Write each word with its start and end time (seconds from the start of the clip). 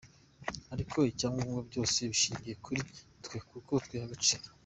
Ariko 0.73 0.97
icya 1.11 1.27
ngombwa, 1.33 1.61
byose 1.69 1.97
bishingira 2.11 2.61
kuri 2.65 2.79
twe 3.25 3.37
kuko 3.49 3.71
twiha 3.85 4.05
agaciro. 4.09 4.47